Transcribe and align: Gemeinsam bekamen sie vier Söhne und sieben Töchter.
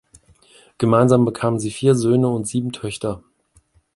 Gemeinsam 0.79 1.25
bekamen 1.25 1.59
sie 1.59 1.69
vier 1.69 1.93
Söhne 1.93 2.27
und 2.27 2.47
sieben 2.47 2.71
Töchter. 2.71 3.21